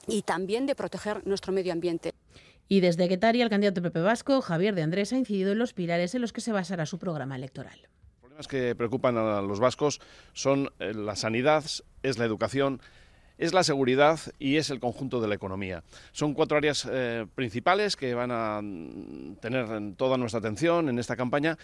y 0.07 0.23
también 0.23 0.67
de 0.67 0.77
proteger 0.77 1.27
nuestro 1.27 1.53
medio 1.53 1.73
ambiente. 1.73 2.15
Y 2.69 2.81
desde 2.81 3.09
Guetaria, 3.09 3.43
el 3.43 3.51
candidato 3.51 3.83
Pepe 3.83 4.01
Vasco, 4.01 4.41
Javier 4.41 4.77
de 4.77 4.83
Andrés, 4.83 5.13
ha 5.13 5.17
incidido 5.17 5.53
en 5.53 5.59
los 5.59 5.73
pilares 5.73 6.15
en 6.15 6.21
los 6.21 6.33
que 6.33 6.41
se 6.41 6.53
basará 6.53 6.87
su 6.87 6.99
programa 6.99 7.35
electoral. 7.35 7.81
Los 7.81 8.21
problemas 8.21 8.49
que 8.49 8.77
preocupan 8.77 9.19
a 9.19 9.43
los 9.43 9.59
vascos 9.59 10.01
son 10.35 10.71
eh, 10.79 10.95
la 10.95 11.17
sanidad, 11.17 11.65
es 12.03 12.19
la 12.19 12.25
educación, 12.25 12.81
es 13.43 13.53
la 13.53 13.65
seguridad 13.65 14.21
y 14.39 14.57
es 14.57 14.71
el 14.71 14.79
conjunto 14.79 15.21
de 15.21 15.27
la 15.27 15.35
economía. 15.35 15.83
Son 16.13 16.33
cuatro 16.33 16.57
áreas 16.57 16.89
eh, 16.91 17.27
principales 17.35 17.97
que 17.97 18.15
van 18.15 18.31
a 18.31 18.61
mm, 18.63 19.37
tener 19.41 19.97
toda 19.97 20.17
nuestra 20.17 20.39
atención 20.39 20.89
en 20.89 21.01
esta 21.01 21.17
campaña. 21.17 21.59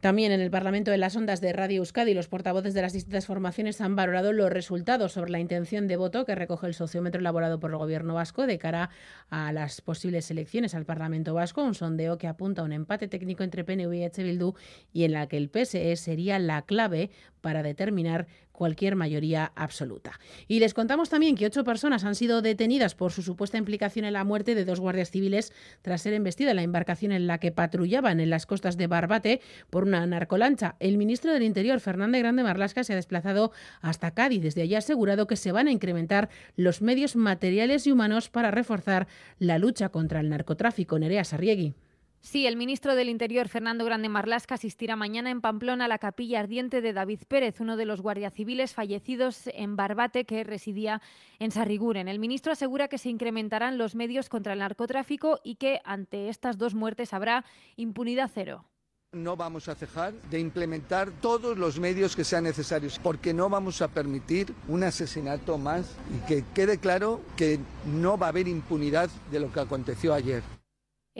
También 0.00 0.32
en 0.32 0.40
el 0.40 0.50
Parlamento 0.50 0.90
de 0.90 0.96
las 0.96 1.14
Ondas 1.14 1.42
de 1.42 1.52
Radio 1.52 1.78
Euskadi, 1.78 2.14
los 2.14 2.26
portavoces 2.26 2.72
de 2.72 2.80
las 2.80 2.94
distintas 2.94 3.26
formaciones 3.26 3.82
han 3.82 3.96
valorado 3.96 4.32
los 4.32 4.48
resultados 4.48 5.12
sobre 5.12 5.30
la 5.30 5.40
intención 5.40 5.88
de 5.88 5.98
voto 5.98 6.24
que 6.24 6.34
recoge 6.34 6.66
el 6.66 6.72
sociómetro 6.72 7.20
elaborado 7.20 7.60
por 7.60 7.70
el 7.70 7.76
Gobierno 7.76 8.14
vasco 8.14 8.46
de 8.46 8.58
cara 8.58 8.88
a 9.28 9.52
las 9.52 9.82
posibles 9.82 10.30
elecciones 10.30 10.74
al 10.74 10.86
Parlamento 10.86 11.34
vasco, 11.34 11.62
un 11.62 11.74
sondeo 11.74 12.16
que 12.16 12.28
apunta 12.28 12.62
a 12.62 12.64
un 12.64 12.72
empate 12.72 13.08
técnico 13.08 13.42
entre 13.42 13.62
PNV 13.62 13.92
y 13.92 14.04
H. 14.04 14.22
Bildu 14.22 14.54
y 14.94 15.04
en 15.04 15.12
la 15.12 15.26
que 15.26 15.36
el 15.36 15.50
PSE 15.50 15.94
sería 15.96 16.38
la 16.38 16.62
clave 16.62 17.10
para 17.40 17.62
determinar 17.62 18.26
cualquier 18.60 18.94
mayoría 18.94 19.52
absoluta. 19.56 20.20
Y 20.46 20.60
les 20.60 20.74
contamos 20.74 21.08
también 21.08 21.34
que 21.34 21.46
ocho 21.46 21.64
personas 21.64 22.04
han 22.04 22.14
sido 22.14 22.42
detenidas 22.42 22.94
por 22.94 23.10
su 23.10 23.22
supuesta 23.22 23.56
implicación 23.56 24.04
en 24.04 24.12
la 24.12 24.22
muerte 24.22 24.54
de 24.54 24.66
dos 24.66 24.80
guardias 24.80 25.10
civiles 25.10 25.50
tras 25.80 26.02
ser 26.02 26.12
embestida 26.12 26.52
la 26.52 26.62
embarcación 26.62 27.12
en 27.12 27.26
la 27.26 27.38
que 27.38 27.52
patrullaban 27.52 28.20
en 28.20 28.28
las 28.28 28.44
costas 28.44 28.76
de 28.76 28.86
Barbate 28.86 29.40
por 29.70 29.84
una 29.84 30.06
narcolancha. 30.06 30.76
El 30.78 30.98
ministro 30.98 31.32
del 31.32 31.42
Interior, 31.42 31.80
Fernández 31.80 32.20
Grande 32.20 32.42
Marlasca, 32.42 32.84
se 32.84 32.92
ha 32.92 32.96
desplazado 32.96 33.50
hasta 33.80 34.10
Cádiz. 34.10 34.42
Desde 34.42 34.60
allí 34.60 34.74
ha 34.74 34.78
asegurado 34.78 35.26
que 35.26 35.36
se 35.36 35.52
van 35.52 35.66
a 35.66 35.72
incrementar 35.72 36.28
los 36.54 36.82
medios 36.82 37.16
materiales 37.16 37.86
y 37.86 37.92
humanos 37.92 38.28
para 38.28 38.50
reforzar 38.50 39.08
la 39.38 39.58
lucha 39.58 39.88
contra 39.88 40.20
el 40.20 40.28
narcotráfico. 40.28 40.98
Nerea 40.98 41.24
Sarriegui. 41.24 41.74
Sí, 42.22 42.46
el 42.46 42.56
ministro 42.56 42.94
del 42.94 43.08
Interior, 43.08 43.48
Fernando 43.48 43.84
Grande 43.84 44.10
Marlasca, 44.10 44.56
asistirá 44.56 44.94
mañana 44.94 45.30
en 45.30 45.40
Pamplona 45.40 45.86
a 45.86 45.88
la 45.88 45.98
capilla 45.98 46.40
ardiente 46.40 46.82
de 46.82 46.92
David 46.92 47.20
Pérez, 47.26 47.60
uno 47.60 47.78
de 47.78 47.86
los 47.86 48.02
guardias 48.02 48.34
civiles 48.34 48.74
fallecidos 48.74 49.46
en 49.54 49.74
Barbate 49.74 50.26
que 50.26 50.44
residía 50.44 51.00
en 51.38 51.50
Sarriguren. 51.50 52.08
El 52.08 52.18
ministro 52.18 52.52
asegura 52.52 52.88
que 52.88 52.98
se 52.98 53.08
incrementarán 53.08 53.78
los 53.78 53.94
medios 53.94 54.28
contra 54.28 54.52
el 54.52 54.58
narcotráfico 54.58 55.40
y 55.42 55.54
que 55.54 55.80
ante 55.82 56.28
estas 56.28 56.58
dos 56.58 56.74
muertes 56.74 57.14
habrá 57.14 57.44
impunidad 57.76 58.30
cero. 58.32 58.66
No 59.12 59.34
vamos 59.34 59.68
a 59.68 59.74
cejar 59.74 60.12
de 60.30 60.38
implementar 60.38 61.10
todos 61.10 61.56
los 61.58 61.80
medios 61.80 62.14
que 62.14 62.22
sean 62.22 62.44
necesarios, 62.44 63.00
porque 63.02 63.34
no 63.34 63.48
vamos 63.48 63.80
a 63.82 63.88
permitir 63.88 64.54
un 64.68 64.84
asesinato 64.84 65.58
más 65.58 65.96
y 66.14 66.26
que 66.28 66.44
quede 66.54 66.78
claro 66.78 67.20
que 67.36 67.58
no 67.86 68.18
va 68.18 68.26
a 68.26 68.28
haber 68.28 68.46
impunidad 68.46 69.10
de 69.32 69.40
lo 69.40 69.50
que 69.50 69.60
aconteció 69.60 70.14
ayer. 70.14 70.44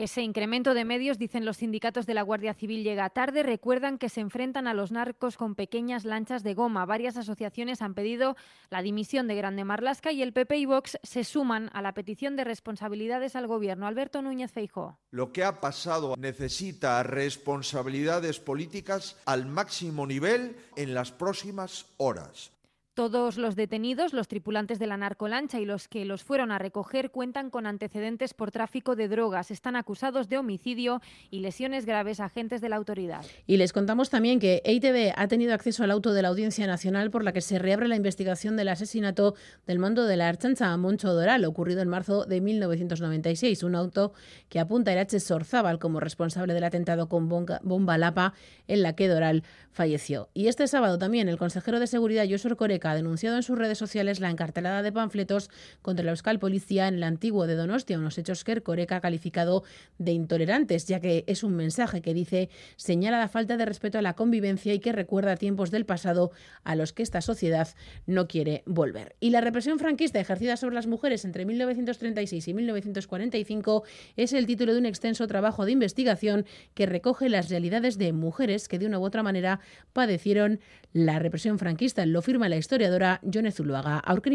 Ese 0.01 0.23
incremento 0.23 0.73
de 0.73 0.83
medios, 0.83 1.19
dicen 1.19 1.45
los 1.45 1.57
sindicatos 1.57 2.07
de 2.07 2.15
la 2.15 2.23
Guardia 2.23 2.55
Civil, 2.55 2.83
llega 2.83 3.11
tarde. 3.11 3.43
Recuerdan 3.43 3.99
que 3.99 4.09
se 4.09 4.19
enfrentan 4.19 4.65
a 4.65 4.73
los 4.73 4.91
narcos 4.91 5.37
con 5.37 5.53
pequeñas 5.53 6.05
lanchas 6.05 6.41
de 6.41 6.55
goma. 6.55 6.87
Varias 6.87 7.17
asociaciones 7.17 7.83
han 7.83 7.93
pedido 7.93 8.35
la 8.71 8.81
dimisión 8.81 9.27
de 9.27 9.35
Grande 9.35 9.63
Marlasca 9.63 10.11
y 10.11 10.23
el 10.23 10.33
PP 10.33 10.57
y 10.57 10.65
Vox 10.65 10.97
se 11.03 11.23
suman 11.23 11.69
a 11.73 11.83
la 11.83 11.93
petición 11.93 12.35
de 12.35 12.45
responsabilidades 12.45 13.35
al 13.35 13.45
gobierno. 13.45 13.85
Alberto 13.85 14.23
Núñez 14.23 14.51
Feijó. 14.51 14.97
Lo 15.11 15.31
que 15.31 15.43
ha 15.43 15.61
pasado 15.61 16.15
necesita 16.17 17.03
responsabilidades 17.03 18.39
políticas 18.39 19.21
al 19.27 19.45
máximo 19.45 20.07
nivel 20.07 20.55
en 20.77 20.95
las 20.95 21.11
próximas 21.11 21.85
horas. 21.97 22.51
Todos 22.93 23.37
los 23.37 23.55
detenidos, 23.55 24.11
los 24.11 24.27
tripulantes 24.27 24.77
de 24.77 24.85
la 24.85 24.97
narcolancha 24.97 25.61
y 25.61 25.65
los 25.65 25.87
que 25.87 26.03
los 26.03 26.25
fueron 26.25 26.51
a 26.51 26.59
recoger 26.59 27.09
cuentan 27.09 27.49
con 27.49 27.65
antecedentes 27.65 28.33
por 28.33 28.51
tráfico 28.51 28.97
de 28.97 29.07
drogas. 29.07 29.49
Están 29.49 29.77
acusados 29.77 30.27
de 30.27 30.37
homicidio 30.37 30.99
y 31.29 31.39
lesiones 31.39 31.85
graves 31.85 32.19
a 32.19 32.25
agentes 32.25 32.59
de 32.59 32.67
la 32.67 32.75
autoridad. 32.75 33.23
Y 33.47 33.55
les 33.55 33.71
contamos 33.71 34.09
también 34.09 34.41
que 34.41 34.61
EITB 34.65 35.13
ha 35.15 35.29
tenido 35.29 35.53
acceso 35.53 35.85
al 35.85 35.91
auto 35.91 36.11
de 36.11 36.21
la 36.21 36.27
Audiencia 36.27 36.67
Nacional 36.67 37.11
por 37.11 37.23
la 37.23 37.31
que 37.31 37.39
se 37.39 37.59
reabre 37.59 37.87
la 37.87 37.95
investigación 37.95 38.57
del 38.57 38.67
asesinato 38.67 39.35
del 39.65 39.79
mando 39.79 40.03
de 40.05 40.17
la 40.17 40.27
Archancha 40.27 40.73
a 40.73 40.75
Moncho 40.75 41.13
Doral, 41.13 41.45
ocurrido 41.45 41.81
en 41.81 41.87
marzo 41.87 42.25
de 42.25 42.41
1996. 42.41 43.63
Un 43.63 43.75
auto 43.75 44.11
que 44.49 44.59
apunta 44.59 44.91
a 44.91 44.99
H. 44.99 45.17
Sorzábal 45.21 45.79
como 45.79 46.01
responsable 46.01 46.53
del 46.53 46.65
atentado 46.65 47.07
con 47.07 47.29
bomba 47.29 47.97
Lapa 47.97 48.33
en 48.67 48.81
la 48.81 48.97
que 48.97 49.07
Doral 49.07 49.43
falleció. 49.71 50.27
Y 50.33 50.47
este 50.47 50.67
sábado 50.67 50.97
también 50.97 51.29
el 51.29 51.37
consejero 51.37 51.79
de 51.79 51.87
Seguridad, 51.87 52.25
Josor 52.29 52.57
Ha 52.89 52.95
denunciado 52.95 53.35
en 53.37 53.43
sus 53.43 53.57
redes 53.57 53.77
sociales 53.77 54.19
la 54.19 54.29
encartelada 54.29 54.81
de 54.81 54.91
panfletos 54.91 55.49
contra 55.81 56.05
la 56.05 56.11
Euskal 56.11 56.39
Policía 56.39 56.87
en 56.87 56.95
el 56.95 57.03
antiguo 57.03 57.47
de 57.47 57.55
Donostia, 57.55 57.97
unos 57.97 58.17
hechos 58.17 58.43
que 58.43 58.61
Coreca 58.61 58.97
ha 58.97 59.01
calificado 59.01 59.63
de 59.97 60.11
intolerantes, 60.11 60.87
ya 60.87 60.99
que 60.99 61.23
es 61.27 61.43
un 61.43 61.55
mensaje 61.55 62.01
que 62.01 62.13
dice 62.13 62.49
señala 62.75 63.19
la 63.19 63.27
falta 63.27 63.57
de 63.57 63.65
respeto 63.65 63.97
a 63.97 64.01
la 64.01 64.13
convivencia 64.13 64.73
y 64.73 64.79
que 64.79 64.91
recuerda 64.91 65.37
tiempos 65.37 65.71
del 65.71 65.85
pasado 65.85 66.31
a 66.63 66.75
los 66.75 66.93
que 66.93 67.03
esta 67.03 67.21
sociedad 67.21 67.69
no 68.05 68.27
quiere 68.27 68.63
volver. 68.65 69.15
Y 69.19 69.29
la 69.29 69.41
represión 69.41 69.79
franquista 69.79 70.19
ejercida 70.19 70.57
sobre 70.57 70.75
las 70.75 70.87
mujeres 70.87 71.25
entre 71.25 71.45
1936 71.45 72.47
y 72.47 72.53
1945 72.53 73.83
es 74.17 74.33
el 74.33 74.45
título 74.45 74.73
de 74.73 74.79
un 74.79 74.85
extenso 74.85 75.27
trabajo 75.27 75.65
de 75.65 75.71
investigación 75.71 76.45
que 76.73 76.85
recoge 76.85 77.29
las 77.29 77.49
realidades 77.49 77.97
de 77.97 78.13
mujeres 78.13 78.67
que 78.67 78.79
de 78.79 78.85
una 78.85 78.99
u 78.99 79.03
otra 79.03 79.23
manera 79.23 79.59
padecieron 79.93 80.59
la 80.93 81.19
represión 81.19 81.59
franquista. 81.59 82.05
Lo 82.05 82.21
firma 82.21 82.49
la 82.49 82.57
historiadora 82.71 83.19
Jone 83.21 83.51
Zuluaga, 83.51 83.99
Aurken 83.99 84.31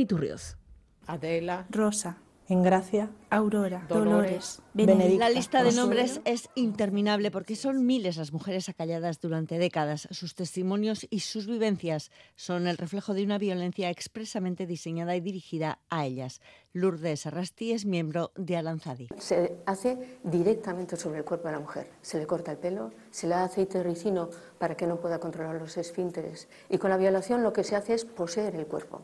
Adela. 1.06 1.64
Rosa. 1.70 2.25
Engracia, 2.48 3.10
Aurora, 3.28 3.84
Dolores, 3.88 4.62
Benedicta. 4.72 5.28
La 5.28 5.30
lista 5.30 5.64
de 5.64 5.72
nombres 5.72 6.20
es 6.24 6.48
interminable 6.54 7.32
porque 7.32 7.56
son 7.56 7.84
miles 7.84 8.16
las 8.18 8.32
mujeres 8.32 8.68
acalladas 8.68 9.20
durante 9.20 9.58
décadas. 9.58 10.06
Sus 10.12 10.36
testimonios 10.36 11.08
y 11.10 11.20
sus 11.20 11.48
vivencias 11.48 12.12
son 12.36 12.68
el 12.68 12.78
reflejo 12.78 13.14
de 13.14 13.24
una 13.24 13.38
violencia 13.38 13.90
expresamente 13.90 14.64
diseñada 14.64 15.16
y 15.16 15.20
dirigida 15.20 15.80
a 15.90 16.06
ellas. 16.06 16.40
Lourdes 16.72 17.26
Arrasti 17.26 17.72
es 17.72 17.84
miembro 17.84 18.30
de 18.36 18.56
Alanzadi. 18.56 19.08
Se 19.18 19.56
hace 19.66 20.20
directamente 20.22 20.96
sobre 20.96 21.18
el 21.18 21.24
cuerpo 21.24 21.48
de 21.48 21.54
la 21.54 21.60
mujer. 21.60 21.90
Se 22.00 22.18
le 22.18 22.28
corta 22.28 22.52
el 22.52 22.58
pelo, 22.58 22.92
se 23.10 23.26
le 23.26 23.34
da 23.34 23.44
aceite 23.44 23.82
ricino 23.82 24.30
para 24.58 24.76
que 24.76 24.86
no 24.86 25.00
pueda 25.00 25.18
controlar 25.18 25.56
los 25.56 25.76
esfínteres. 25.78 26.48
Y 26.68 26.78
con 26.78 26.90
la 26.90 26.96
violación 26.96 27.42
lo 27.42 27.52
que 27.52 27.64
se 27.64 27.74
hace 27.74 27.94
es 27.94 28.04
poseer 28.04 28.54
el 28.54 28.66
cuerpo. 28.66 29.02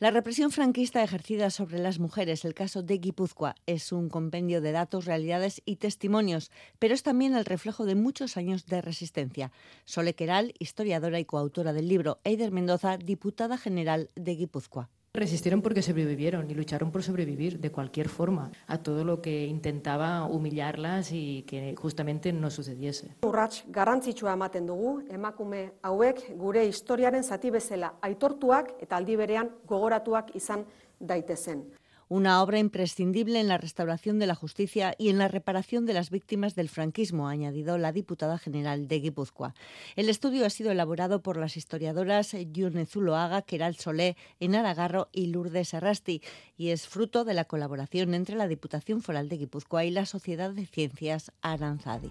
La 0.00 0.10
represión 0.10 0.50
franquista 0.50 1.02
ejercida 1.02 1.50
sobre 1.50 1.78
las 1.78 1.98
mujeres, 1.98 2.46
el 2.46 2.54
caso 2.54 2.82
de 2.82 2.96
Guipúzcoa, 2.96 3.54
es 3.66 3.92
un 3.92 4.08
compendio 4.08 4.62
de 4.62 4.72
datos, 4.72 5.04
realidades 5.04 5.60
y 5.66 5.76
testimonios, 5.76 6.50
pero 6.78 6.94
es 6.94 7.02
también 7.02 7.34
el 7.34 7.44
reflejo 7.44 7.84
de 7.84 7.96
muchos 7.96 8.38
años 8.38 8.64
de 8.64 8.80
resistencia. 8.80 9.52
Sole 9.84 10.14
Queral, 10.14 10.54
historiadora 10.58 11.20
y 11.20 11.26
coautora 11.26 11.74
del 11.74 11.88
libro, 11.88 12.18
Eider 12.24 12.50
Mendoza, 12.50 12.96
diputada 12.96 13.58
general 13.58 14.08
de 14.14 14.36
Guipúzcoa. 14.36 14.88
Resistieron 15.12 15.60
porque 15.60 15.82
sobrevivieron 15.82 16.48
y 16.48 16.54
lucharon 16.54 16.92
por 16.92 17.02
sobrevivir 17.02 17.58
de 17.58 17.72
cualquier 17.72 18.08
forma 18.08 18.52
a 18.68 18.78
todo 18.78 19.02
lo 19.02 19.20
que 19.20 19.44
intentaba 19.46 20.24
humillarlas 20.24 21.10
y 21.10 21.42
que 21.48 21.74
justamente 21.76 22.32
no 22.32 22.48
sucediese. 22.48 23.16
Urrats 23.22 23.64
garrantzitsua 23.66 24.34
ematen 24.38 24.70
dugu 24.70 25.02
emakume 25.10 25.72
hauek 25.82 26.22
gure 26.38 26.62
historiaren 26.64 27.24
zati 27.24 27.50
bezala 27.50 27.96
aitortuak 28.00 28.76
eta 28.78 29.02
aldi 29.02 29.16
berean 29.18 29.50
gogoratuak 29.66 30.30
izan 30.38 30.62
daitezen 31.00 31.64
una 32.10 32.42
obra 32.42 32.58
imprescindible 32.58 33.38
en 33.38 33.46
la 33.46 33.56
restauración 33.56 34.18
de 34.18 34.26
la 34.26 34.34
justicia 34.34 34.96
y 34.98 35.10
en 35.10 35.18
la 35.18 35.28
reparación 35.28 35.86
de 35.86 35.94
las 35.94 36.10
víctimas 36.10 36.56
del 36.56 36.68
franquismo, 36.68 37.28
ha 37.28 37.30
añadido 37.30 37.78
la 37.78 37.92
diputada 37.92 38.36
general 38.36 38.88
de 38.88 38.98
Guipúzcoa. 38.98 39.54
El 39.94 40.08
estudio 40.08 40.44
ha 40.44 40.50
sido 40.50 40.72
elaborado 40.72 41.22
por 41.22 41.36
las 41.36 41.56
historiadoras 41.56 42.36
Yurne 42.50 42.84
Zuloaga, 42.84 43.42
Keral 43.42 43.76
Solé, 43.76 44.16
Enara 44.40 44.74
Garro 44.74 45.08
y 45.12 45.28
Lourdes 45.28 45.72
Arrasti 45.72 46.20
y 46.56 46.70
es 46.70 46.88
fruto 46.88 47.24
de 47.24 47.34
la 47.34 47.44
colaboración 47.44 48.12
entre 48.14 48.34
la 48.34 48.48
Diputación 48.48 49.02
Foral 49.02 49.28
de 49.28 49.36
Guipúzcoa 49.36 49.84
y 49.84 49.92
la 49.92 50.04
Sociedad 50.04 50.50
de 50.50 50.66
Ciencias 50.66 51.30
Aranzadi. 51.42 52.10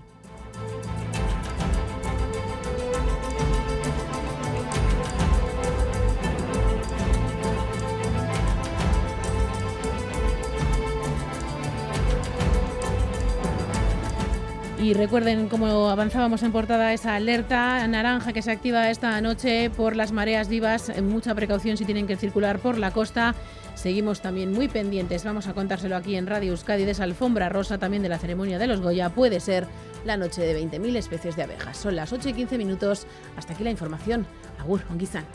Y 14.81 14.93
recuerden, 14.93 15.49
como 15.49 15.89
avanzábamos 15.89 16.41
en 16.41 16.53
portada, 16.53 16.93
esa 16.93 17.15
alerta 17.15 17.85
naranja 17.87 18.31
que 18.31 18.41
se 18.41 18.51
activa 18.51 18.89
esta 18.89 19.19
noche 19.19 19.69
por 19.69 19.97
las 19.97 20.13
mareas 20.13 20.47
vivas. 20.47 20.89
Mucha 21.03 21.35
precaución 21.35 21.75
si 21.75 21.83
tienen 21.83 22.07
que 22.07 22.15
circular 22.15 22.59
por 22.59 22.77
la 22.77 22.91
costa. 22.91 23.35
Seguimos 23.75 24.21
también 24.21 24.53
muy 24.53 24.69
pendientes. 24.69 25.25
Vamos 25.25 25.47
a 25.47 25.53
contárselo 25.53 25.97
aquí 25.97 26.15
en 26.15 26.27
Radio 26.27 26.51
Euskadi 26.51 26.85
de 26.85 26.91
esa 26.91 27.03
alfombra 27.03 27.49
rosa 27.49 27.77
también 27.77 28.03
de 28.03 28.09
la 28.09 28.19
ceremonia 28.19 28.57
de 28.57 28.67
los 28.67 28.79
Goya. 28.79 29.09
Puede 29.09 29.41
ser 29.41 29.67
la 30.05 30.15
noche 30.15 30.41
de 30.41 30.57
20.000 30.57 30.95
especies 30.95 31.35
de 31.35 31.43
abejas. 31.43 31.75
Son 31.75 31.97
las 31.97 32.13
8 32.13 32.29
y 32.29 32.33
15 32.33 32.57
minutos. 32.57 33.05
Hasta 33.35 33.53
aquí 33.53 33.65
la 33.65 33.71
información. 33.71 34.25
Agur, 34.59 34.81
Onguizan. 34.89 35.25